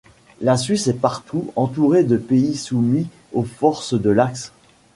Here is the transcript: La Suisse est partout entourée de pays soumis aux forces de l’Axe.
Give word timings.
La 0.41 0.57
Suisse 0.57 0.87
est 0.87 0.95
partout 0.99 1.53
entourée 1.55 2.03
de 2.03 2.17
pays 2.17 2.55
soumis 2.57 3.05
aux 3.33 3.43
forces 3.43 3.93
de 3.93 4.09
l’Axe. 4.09 4.51